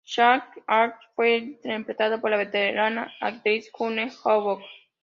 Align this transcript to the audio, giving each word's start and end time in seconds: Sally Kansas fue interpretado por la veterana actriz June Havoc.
Sally 0.03 0.41
Kansas 0.67 0.97
fue 1.15 1.37
interpretado 1.37 2.19
por 2.19 2.31
la 2.31 2.37
veterana 2.37 3.13
actriz 3.19 3.69
June 3.71 4.11
Havoc. 4.23 4.63